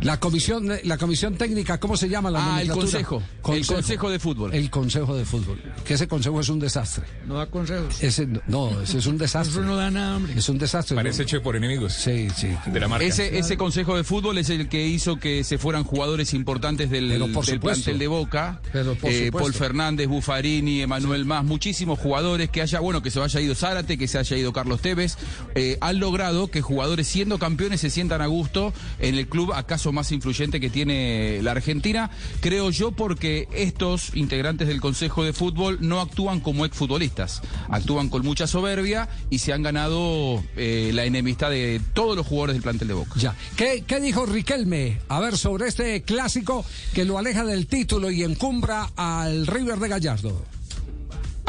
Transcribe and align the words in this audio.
La 0.00 0.20
comisión, 0.20 0.68
la 0.84 0.96
comisión 0.96 1.34
técnica, 1.36 1.78
¿cómo 1.80 1.96
se 1.96 2.08
llama 2.08 2.30
la 2.30 2.56
Ah, 2.56 2.62
el 2.62 2.68
consejo, 2.70 3.20
el 3.52 3.66
consejo 3.66 4.08
de 4.10 4.20
fútbol. 4.20 4.54
El 4.54 4.70
consejo 4.70 5.16
de 5.16 5.24
fútbol. 5.24 5.60
Que 5.84 5.94
ese 5.94 6.06
consejo 6.06 6.40
es 6.40 6.48
un 6.48 6.60
desastre. 6.60 7.04
No 7.26 7.34
da 7.34 7.46
consejos. 7.46 8.00
Ese, 8.00 8.28
no, 8.46 8.80
ese 8.80 8.98
es 8.98 9.06
un 9.06 9.18
desastre. 9.18 9.50
Eso 9.50 9.62
no 9.62 9.74
da 9.74 9.90
nada, 9.90 10.16
hombre. 10.16 10.34
Es 10.36 10.48
un 10.48 10.56
desastre. 10.56 10.94
Parece 10.94 11.24
hecho 11.24 11.42
por 11.42 11.56
enemigos. 11.56 11.94
Sí, 11.94 12.28
sí. 12.36 12.48
De 12.66 12.78
la 12.78 12.86
marca. 12.86 13.04
Ese, 13.04 13.38
ese 13.38 13.56
consejo 13.56 13.96
de 13.96 14.04
fútbol 14.04 14.38
es 14.38 14.50
el 14.50 14.68
que 14.68 14.86
hizo 14.86 15.16
que 15.16 15.42
se 15.42 15.58
fueran 15.58 15.82
jugadores 15.82 16.32
importantes 16.32 16.90
del, 16.90 17.08
Pero 17.08 17.26
por 17.32 17.44
del 17.44 17.56
supuesto. 17.56 17.82
plantel 17.84 17.98
de 17.98 18.06
Boca. 18.06 18.60
Pero 18.72 18.94
por 18.94 19.10
Eh, 19.10 19.26
supuesto. 19.26 19.38
Paul 19.38 19.52
Fernández, 19.54 20.06
Buffarini, 20.06 20.80
Emanuel 20.82 21.24
Más, 21.24 21.44
muchísimos 21.44 21.98
jugadores 21.98 22.50
que 22.50 22.62
haya, 22.62 22.78
bueno, 22.78 23.02
que 23.02 23.10
se 23.10 23.20
haya 23.20 23.40
ido 23.40 23.56
Zárate, 23.56 23.98
que 23.98 24.06
se 24.06 24.18
haya 24.18 24.36
ido 24.36 24.52
Carlos 24.52 24.80
Tevez, 24.80 25.16
eh, 25.56 25.76
han 25.80 25.98
logrado 25.98 26.48
que 26.52 26.62
jugadores 26.62 27.08
siendo 27.08 27.38
campeones 27.40 27.80
se 27.80 27.90
sientan 27.90 28.22
a 28.22 28.26
gusto 28.26 28.72
en 29.00 29.16
el 29.16 29.26
club 29.26 29.52
acaso 29.52 29.87
más 29.92 30.12
influyente 30.12 30.60
que 30.60 30.70
tiene 30.70 31.40
la 31.42 31.52
Argentina. 31.52 32.10
Creo 32.40 32.70
yo 32.70 32.92
porque 32.92 33.48
estos 33.52 34.14
integrantes 34.14 34.68
del 34.68 34.80
Consejo 34.80 35.24
de 35.24 35.32
Fútbol 35.32 35.78
no 35.80 36.00
actúan 36.00 36.40
como 36.40 36.64
exfutbolistas, 36.64 37.42
actúan 37.68 38.08
con 38.08 38.24
mucha 38.24 38.46
soberbia 38.46 39.08
y 39.30 39.38
se 39.38 39.52
han 39.52 39.62
ganado 39.62 40.42
eh, 40.56 40.90
la 40.94 41.04
enemistad 41.04 41.50
de 41.50 41.80
todos 41.94 42.16
los 42.16 42.26
jugadores 42.26 42.54
del 42.54 42.62
plantel 42.62 42.88
de 42.88 42.94
Boca. 42.94 43.12
Ya. 43.16 43.34
¿Qué, 43.56 43.84
¿Qué 43.86 44.00
dijo 44.00 44.26
Riquelme? 44.26 45.00
A 45.08 45.20
ver, 45.20 45.36
sobre 45.36 45.68
este 45.68 46.02
clásico 46.02 46.64
que 46.94 47.04
lo 47.04 47.18
aleja 47.18 47.44
del 47.44 47.66
título 47.66 48.10
y 48.10 48.22
encumbra 48.22 48.90
al 48.96 49.46
River 49.46 49.78
de 49.78 49.88
Gallardo. 49.88 50.44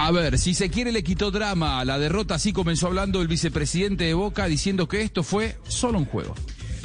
A 0.02 0.12
ver, 0.12 0.40
si 0.40 0.54
se 0.54 0.70
quiere 0.70 0.94
le 0.94 1.04
quitó 1.04 1.30
drama 1.30 1.82
a 1.82 1.84
la 1.84 2.00
derrota, 2.00 2.36
así 2.36 2.54
comenzó 2.54 2.88
hablando 2.88 3.22
el 3.22 3.28
vicepresidente 3.28 4.06
de 4.06 4.14
Boca 4.14 4.46
diciendo 4.46 4.88
que 4.88 5.02
esto 5.02 5.24
fue 5.24 5.58
solo 5.68 5.98
un 5.98 6.06
juego. 6.06 6.36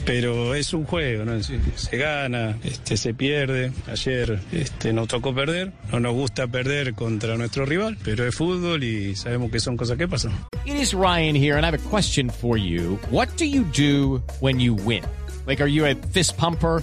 Pero 0.05 0.55
es 0.55 0.73
un 0.73 0.85
juego, 0.85 1.25
¿no? 1.25 1.43
Se, 1.43 1.97
gana, 1.97 2.57
este, 2.65 2.97
se 2.97 3.15
pierde. 3.15 3.73
Ayer 3.91 4.41
este, 4.53 4.93
nos 4.93 5.09
tocó 5.09 5.35
perder, 5.35 5.73
no 5.91 6.01
nos 6.01 6.13
gusta 6.13 6.47
perder 6.47 6.95
contra 6.95 7.37
nuestro 7.37 7.65
rival, 7.65 7.97
pero 8.05 8.27
es 8.27 8.35
fútbol 8.35 8.85
y 8.85 9.17
sabemos 9.17 9.51
que 9.51 9.61
son 9.61 9.77
cosas 9.77 9.97
que 9.97 10.09
pasan. 10.09 10.33
It 10.67 10.77
is 10.77 10.95
Ryan 10.95 11.35
here, 11.35 11.57
and 11.57 11.65
I 11.65 11.71
have 11.71 11.75
a 11.75 11.91
question 11.91 12.31
for 12.31 12.57
you. 12.57 12.99
What 13.11 13.29
do 13.37 13.45
you 13.45 13.65
do 13.65 14.23
when 14.41 14.61
you 14.61 14.75
win? 14.75 15.05
Like, 15.47 15.63
are 15.63 15.69
you 15.69 15.87
a 15.87 15.95
fist 16.13 16.37
pumper? 16.37 16.83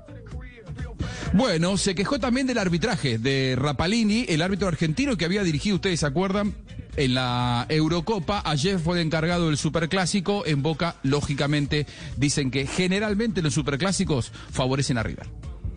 Bueno, 1.33 1.77
se 1.77 1.95
quejó 1.95 2.19
también 2.19 2.45
del 2.45 2.57
arbitraje 2.57 3.17
de 3.17 3.55
Rapalini, 3.57 4.25
el 4.27 4.41
árbitro 4.41 4.67
argentino 4.67 5.15
que 5.15 5.25
había 5.25 5.43
dirigido, 5.43 5.75
ustedes 5.75 6.01
se 6.01 6.05
acuerdan, 6.05 6.53
en 6.97 7.13
la 7.13 7.65
Eurocopa. 7.69 8.41
Ayer 8.45 8.79
fue 8.79 8.99
el 8.99 9.05
encargado 9.05 9.47
del 9.47 9.57
Superclásico. 9.57 10.45
En 10.45 10.61
Boca, 10.61 10.97
lógicamente, 11.03 11.85
dicen 12.17 12.51
que 12.51 12.67
generalmente 12.67 13.41
los 13.41 13.53
Superclásicos 13.53 14.31
favorecen 14.51 14.97
a 14.97 15.03
River. 15.03 15.27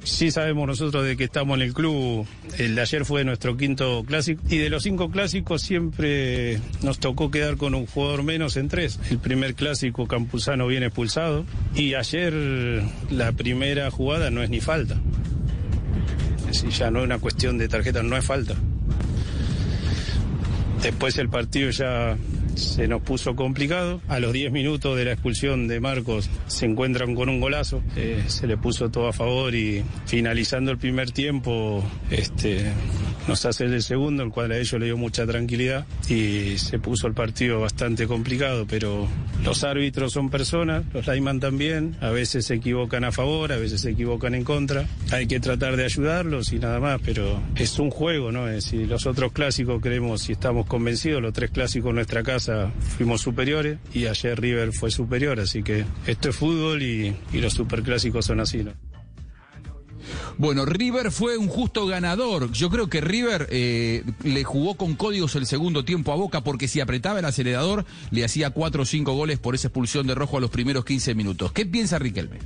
Sí 0.03 0.31
sabemos 0.31 0.67
nosotros 0.67 1.03
de 1.03 1.17
que 1.17 1.25
estamos 1.25 1.57
en 1.57 1.63
el 1.63 1.73
club, 1.73 2.27
el 2.59 2.75
de 2.75 2.81
ayer 2.83 3.07
fue 3.07 3.25
nuestro 3.25 3.57
quinto 3.57 4.05
clásico 4.07 4.43
y 4.51 4.59
de 4.59 4.69
los 4.69 4.83
cinco 4.83 5.11
clásicos 5.11 5.63
siempre 5.63 6.61
nos 6.83 6.99
tocó 6.99 7.31
quedar 7.31 7.57
con 7.57 7.75
un 7.75 7.87
jugador 7.87 8.23
menos 8.23 8.59
en 8.59 8.69
tres. 8.69 9.01
El 9.11 9.19
primer 9.19 9.55
clásico 9.55 10.07
Campuzano 10.07 10.67
viene 10.67 10.87
expulsado 10.87 11.47
y 11.75 11.95
ayer 11.95 12.35
la 13.11 13.33
primera 13.33 13.91
jugada 13.91 14.31
no 14.31 14.43
es 14.43 14.51
ni 14.51 14.61
falta. 14.61 15.01
Decir, 16.55 16.71
ya 16.71 16.89
no 16.89 17.01
es 17.01 17.05
una 17.07 17.19
cuestión 17.19 17.59
de 17.59 17.67
tarjeta, 17.67 18.05
no 18.05 18.17
es 18.17 18.25
falta. 18.25 18.55
Después 20.81 21.19
el 21.19 21.29
partido 21.29 21.71
ya 21.71 22.17
se 22.55 22.87
nos 22.87 23.03
puso 23.03 23.35
complicado. 23.35 24.01
A 24.07 24.21
los 24.21 24.33
10 24.33 24.53
minutos 24.53 24.97
de 24.97 25.05
la 25.05 25.13
expulsión 25.13 25.67
de 25.67 25.81
Marcos 25.81 26.31
se 26.47 26.67
encuentran 26.67 27.17
con 27.17 27.29
un 27.29 27.41
golazo. 27.41 27.83
Eh, 27.97 28.23
se 28.29 28.47
le 28.47 28.57
puso 28.57 28.89
todo 28.89 29.09
a 29.09 29.13
favor 29.13 29.53
y 29.53 29.83
finalizando 30.07 30.71
el 30.71 30.79
primer 30.79 31.11
tiempo 31.11 31.83
este, 32.09 32.71
nos 33.29 33.45
hace 33.47 33.65
el 33.65 33.83
segundo, 33.83 34.23
el 34.23 34.31
cual 34.31 34.53
a 34.53 34.59
ellos 34.59 34.79
le 34.79 34.87
dio 34.87 34.97
mucha 34.97 35.27
tranquilidad 35.27 35.87
y 36.09 36.59
se 36.59 36.79
puso 36.79 37.07
el 37.07 37.15
partido 37.15 37.61
bastante 37.61 38.07
complicado. 38.07 38.67
Pero 38.69 39.09
los 39.45 39.65
árbitros 39.65 40.13
son 40.13 40.31
personas, 40.31 40.85
los 40.93 41.07
Lyman 41.07 41.41
también. 41.41 41.97
A 42.01 42.11
veces 42.11 42.47
se 42.47 42.55
equivocan 42.55 43.05
a 43.05 43.13
favor, 43.13 43.53
a 43.53 43.57
veces 43.57 43.81
se 43.81 43.91
equivocan 43.91 44.35
en 44.35 44.45
contra. 44.45 44.87
Hay 45.11 45.27
que 45.27 45.41
tratar 45.41 45.77
de 45.77 45.85
ayudarlos 45.85 46.53
y 46.53 46.59
nada 46.59 46.81
más, 46.81 47.01
pero 47.05 47.43
es 47.57 47.79
un 47.79 47.91
juego, 47.91 48.33
¿no? 48.33 48.49
Es 48.49 48.65
decir, 48.65 48.89
los 48.89 49.07
otros 49.07 49.33
clásicos 49.33 49.81
creemos 49.81 50.29
y 50.29 50.33
estamos 50.33 50.67
convencidos, 50.67 51.23
los 51.23 51.33
tres 51.33 51.51
clásicos 51.51 51.91
en 51.91 51.97
nuestra 51.97 52.23
casa 52.23 52.73
fuimos 52.97 53.21
superiores 53.23 53.79
y 53.93 54.07
ayer 54.07 54.41
River 54.41 54.73
fue 54.73 54.91
superior, 54.91 55.41
así 55.41 55.63
que 55.63 55.85
esto 56.07 56.31
es 56.31 56.37
fútbol 56.37 56.83
y, 56.83 57.15
y 57.33 57.41
los 57.41 57.55
superclásicos 57.55 58.27
son 58.27 58.41
así, 58.41 58.65
¿no? 58.65 58.73
Bueno, 60.37 60.65
River 60.65 61.11
fue 61.11 61.37
un 61.39 61.49
justo 61.49 61.87
ganador. 61.87 62.51
Yo 62.53 62.71
creo 62.71 62.89
que 62.89 63.01
River 63.01 63.49
eh, 63.51 64.05
le 64.23 64.45
jugó 64.45 64.75
con 64.75 64.95
códigos 64.95 65.37
el 65.37 65.47
segundo 65.47 65.85
tiempo 65.85 66.13
a 66.13 66.17
Boca 66.17 66.43
porque 66.43 66.69
si 66.69 66.81
apretaba 66.81 67.21
el 67.21 67.25
acelerador 67.25 67.85
le 68.11 68.25
hacía 68.25 68.51
cuatro 68.51 68.83
o 68.83 68.87
cinco 68.87 69.13
goles 69.13 69.39
por 69.39 69.55
esa 69.55 69.69
expulsión 69.69 70.07
de 70.07 70.15
rojo 70.15 70.37
a 70.37 70.41
los 70.41 70.51
primeros 70.51 70.85
15 70.85 71.15
minutos. 71.15 71.53
¿Qué 71.53 71.67
piensa 71.67 71.99
Riquelme? 71.99 72.39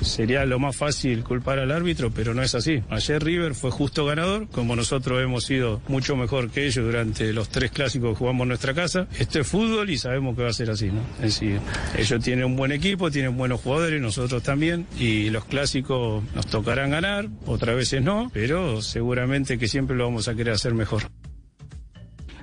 Sería 0.00 0.44
lo 0.44 0.58
más 0.58 0.76
fácil 0.76 1.24
culpar 1.24 1.58
al 1.58 1.70
árbitro, 1.70 2.10
pero 2.10 2.34
no 2.34 2.42
es 2.42 2.54
así. 2.54 2.82
Ayer 2.90 3.22
River 3.22 3.54
fue 3.54 3.70
justo 3.70 4.04
ganador, 4.04 4.48
como 4.48 4.76
nosotros 4.76 5.22
hemos 5.22 5.44
sido 5.44 5.80
mucho 5.88 6.16
mejor 6.16 6.50
que 6.50 6.66
ellos 6.66 6.84
durante 6.84 7.32
los 7.32 7.48
tres 7.48 7.70
clásicos 7.70 8.10
que 8.10 8.16
jugamos 8.16 8.44
en 8.44 8.48
nuestra 8.48 8.74
casa. 8.74 9.08
Esto 9.18 9.40
es 9.40 9.46
fútbol 9.46 9.90
y 9.90 9.98
sabemos 9.98 10.36
que 10.36 10.42
va 10.42 10.50
a 10.50 10.52
ser 10.52 10.70
así, 10.70 10.86
¿no? 10.86 11.00
Es 11.16 11.40
decir, 11.40 11.60
ellos 11.96 12.22
tienen 12.22 12.44
un 12.44 12.56
buen 12.56 12.72
equipo, 12.72 13.10
tienen 13.10 13.36
buenos 13.36 13.60
jugadores, 13.60 14.00
nosotros 14.00 14.42
también, 14.42 14.86
y 14.98 15.30
los 15.30 15.44
clásicos 15.44 16.22
nos 16.34 16.46
tocarán 16.46 16.90
ganar, 16.90 17.28
otras 17.46 17.76
veces 17.76 18.02
no, 18.02 18.30
pero 18.32 18.82
seguramente 18.82 19.58
que 19.58 19.68
siempre 19.68 19.96
lo 19.96 20.04
vamos 20.04 20.28
a 20.28 20.34
querer 20.34 20.54
hacer 20.54 20.74
mejor 20.74 21.02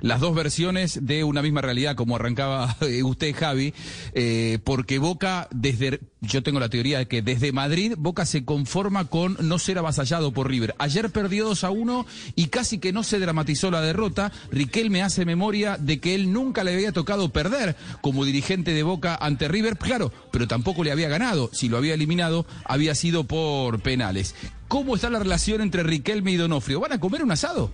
las 0.04 0.20
dos 0.20 0.34
versiones 0.34 1.06
de 1.06 1.24
una 1.24 1.40
misma 1.40 1.62
realidad, 1.62 1.96
como 1.96 2.16
arrancaba 2.16 2.76
eh, 2.82 3.02
usted, 3.02 3.34
Javi, 3.34 3.72
eh, 4.12 4.58
porque 4.62 4.98
Boca, 4.98 5.48
desde, 5.50 6.00
yo 6.20 6.42
tengo 6.42 6.60
la 6.60 6.68
teoría 6.68 6.98
de 6.98 7.08
que 7.08 7.22
desde 7.22 7.52
Madrid, 7.52 7.94
Boca 7.96 8.26
se 8.26 8.44
conforma 8.44 9.06
con 9.06 9.38
no 9.40 9.58
ser 9.58 9.78
avasallado 9.78 10.30
por 10.30 10.50
River. 10.50 10.74
Ayer 10.78 11.08
perdió 11.08 11.46
2 11.46 11.64
a 11.64 11.70
1 11.70 12.06
y 12.36 12.48
casi 12.48 12.76
que 12.76 12.92
no 12.92 13.02
se 13.02 13.18
dramatizó 13.18 13.70
la 13.70 13.80
derrota. 13.80 14.30
Riquelme 14.50 15.02
hace 15.02 15.24
memoria 15.24 15.78
de 15.78 16.00
que 16.00 16.14
él 16.14 16.34
nunca 16.34 16.64
le 16.64 16.74
había 16.74 16.92
tocado 16.92 17.30
perder 17.30 17.74
como 18.02 18.26
dirigente 18.26 18.74
de 18.74 18.82
Boca 18.82 19.16
ante 19.18 19.48
River, 19.48 19.78
claro, 19.78 20.12
pero 20.30 20.46
tampoco 20.46 20.84
le 20.84 20.92
había 20.92 21.08
ganado. 21.08 21.48
Si 21.54 21.70
lo 21.70 21.78
había 21.78 21.94
eliminado, 21.94 22.44
había 22.66 22.94
sido 22.94 23.24
por 23.24 23.80
penales. 23.80 24.34
¿Cómo 24.68 24.96
está 24.96 25.08
la 25.08 25.18
relación 25.18 25.62
entre 25.62 25.82
Riquelme 25.82 26.32
y 26.32 26.36
Donofrio? 26.36 26.80
¿Van 26.80 26.92
a 26.92 27.00
comer 27.00 27.24
un 27.24 27.32
asado? 27.32 27.72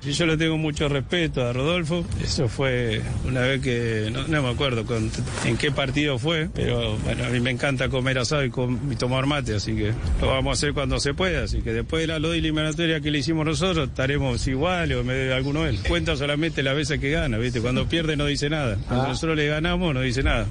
Sí, 0.00 0.12
yo 0.12 0.24
le 0.24 0.38
tengo 0.38 0.56
mucho 0.56 0.88
respeto 0.88 1.46
a 1.46 1.52
Rodolfo. 1.52 2.06
Eso 2.22 2.48
fue 2.48 3.02
una 3.26 3.40
vez 3.40 3.60
que, 3.60 4.08
no, 4.10 4.26
no 4.26 4.42
me 4.42 4.48
acuerdo 4.48 4.86
con, 4.86 5.10
en 5.44 5.58
qué 5.58 5.70
partido 5.70 6.18
fue, 6.18 6.48
pero 6.54 6.96
bueno, 6.98 7.24
a 7.24 7.28
mí 7.28 7.38
me 7.40 7.50
encanta 7.50 7.90
comer 7.90 8.18
asado 8.18 8.42
y, 8.42 8.50
com, 8.50 8.78
y, 8.90 8.96
tomar 8.96 9.26
mate, 9.26 9.54
así 9.54 9.76
que 9.76 9.92
lo 10.22 10.28
vamos 10.28 10.50
a 10.50 10.52
hacer 10.54 10.72
cuando 10.72 10.98
se 11.00 11.12
pueda. 11.12 11.44
Así 11.44 11.60
que 11.60 11.74
después 11.74 12.00
de 12.02 12.06
la 12.06 12.18
lodi 12.18 12.38
eliminatoria 12.38 13.00
que 13.00 13.10
le 13.10 13.18
hicimos 13.18 13.44
nosotros, 13.44 13.90
estaremos 13.90 14.46
iguales 14.46 14.96
o 14.96 15.04
me 15.04 15.12
debe 15.12 15.34
alguno 15.34 15.66
él. 15.66 15.78
Cuenta 15.86 16.16
solamente 16.16 16.62
las 16.62 16.74
veces 16.74 16.98
que 16.98 17.10
gana, 17.10 17.36
¿viste? 17.36 17.60
Cuando 17.60 17.86
pierde 17.86 18.16
no 18.16 18.24
dice 18.24 18.48
nada. 18.48 18.78
Cuando 18.86 19.04
ah. 19.04 19.08
nosotros 19.08 19.36
le 19.36 19.48
ganamos 19.48 19.92
no 19.92 20.00
dice 20.00 20.22
nada. 20.22 20.46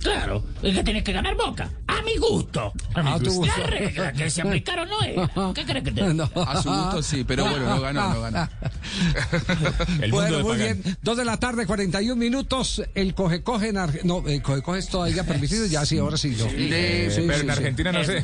Claro, 0.00 0.44
es 0.62 0.74
que 0.74 0.84
tenés 0.84 1.02
que 1.02 1.12
ganar 1.12 1.34
boca. 1.34 1.70
A 1.98 2.02
mi 2.02 2.16
gusto. 2.16 2.72
A 2.94 3.18
tu 3.18 3.30
gusto. 3.32 3.52
La 3.60 3.66
regla 3.66 4.12
que 4.12 4.30
se 4.30 4.42
aplicaron 4.42 4.88
no 4.88 5.02
es. 5.02 5.14
¿Qué 5.54 5.64
crees 5.64 5.84
que 5.84 5.92
te 5.92 6.02
No. 6.14 6.24
A 6.46 6.62
su 6.62 6.70
gusto 6.70 7.02
sí, 7.02 7.24
pero 7.24 7.44
bueno, 7.48 7.66
no 7.68 7.80
ganó, 7.80 8.14
no 8.14 8.20
ganó. 8.22 8.48
El 10.00 10.10
mundo 10.12 10.16
bueno, 10.16 10.36
de 10.38 10.42
muy 10.42 10.52
Pagán. 10.58 10.82
bien. 10.82 10.96
Dos 11.02 11.16
de 11.16 11.24
la 11.24 11.36
tarde, 11.38 11.66
41 11.66 12.16
minutos. 12.16 12.82
El 12.94 13.14
coge-coge 13.14 13.68
en 13.68 13.78
Argentina. 13.78 14.14
No, 14.22 14.28
el 14.28 14.42
coge-coge 14.42 14.78
es 14.80 14.88
todavía 14.88 15.24
permitido. 15.26 15.66
Ya 15.66 15.84
sí, 15.84 15.98
ahora 15.98 16.16
sí. 16.16 16.34
No. 16.38 16.46
Eh, 16.46 17.10
Sí, 17.14 17.22
Pero 17.26 17.34
sí, 17.34 17.40
en 17.40 17.46
sí. 17.46 17.50
Argentina 17.50 17.92
no 17.92 18.04
sé. 18.04 18.20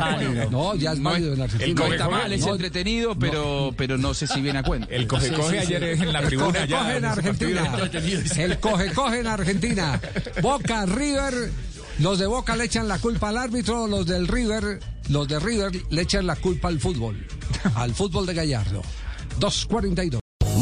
No, 0.50 0.74
ya 0.74 0.92
es 0.92 1.02
válido 1.02 1.34
en 1.34 1.42
Argentina. 1.42 1.66
el 1.68 1.74
No 1.74 1.82
coge- 1.84 1.92
está 1.94 2.08
mal, 2.08 2.32
es 2.32 2.40
No, 2.46 2.52
entretenido, 2.52 3.14
pero, 3.18 3.72
pero 3.76 3.98
no 3.98 4.14
sé 4.14 4.26
si 4.26 4.40
viene 4.40 4.58
a 4.58 4.62
cuenta. 4.62 4.88
El 4.90 5.06
coge-coge 5.06 5.58
ayer 5.60 5.82
en 5.82 6.12
la 6.12 6.20
El 6.20 6.26
tribuna 6.26 6.46
coge, 6.52 6.68
ya. 6.68 6.78
coge 6.78 6.96
en 6.96 7.04
Argentina. 7.04 7.72
El 8.36 8.58
coge 8.58 8.92
coge 8.92 9.20
en 9.20 9.26
Argentina. 9.26 10.00
Boca, 10.42 10.86
River. 10.86 11.50
Los 12.00 12.18
de 12.18 12.26
Boca 12.26 12.56
le 12.56 12.64
echan 12.64 12.88
la 12.88 12.98
culpa 12.98 13.28
al 13.28 13.36
árbitro, 13.36 13.86
los 13.86 14.06
del 14.06 14.26
River, 14.26 14.80
los 15.10 15.28
de 15.28 15.38
River 15.38 15.70
le 15.90 16.00
echan 16.00 16.26
la 16.26 16.34
culpa 16.34 16.68
al 16.68 16.80
fútbol, 16.80 17.26
al 17.74 17.94
fútbol 17.94 18.24
de 18.24 18.32
Gallardo. 18.32 18.80
2.42. 19.38 20.29